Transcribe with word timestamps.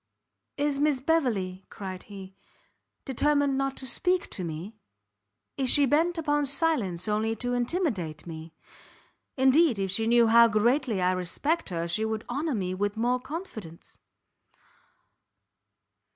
"Is 0.57 0.79
Miss 0.79 0.99
Beverley," 0.99 1.63
cried 1.69 2.01
he, 2.09 2.33
"determined 3.05 3.55
not 3.55 3.77
to, 3.77 3.85
speak 3.85 4.31
to 4.31 4.43
me? 4.43 4.75
Is 5.57 5.69
she 5.69 5.85
bent 5.85 6.17
upon 6.17 6.47
silence 6.47 7.07
only 7.07 7.35
to 7.35 7.53
intimidate 7.53 8.25
me? 8.25 8.55
Indeed 9.37 9.77
if 9.77 9.91
she 9.91 10.07
knew 10.07 10.25
how 10.25 10.47
greatly 10.47 11.03
I 11.03 11.11
respect 11.11 11.69
her, 11.69 11.87
she 11.87 12.03
would 12.03 12.25
honour 12.27 12.55
me 12.55 12.73
with 12.73 12.97
more 12.97 13.19
confidence." 13.19 13.99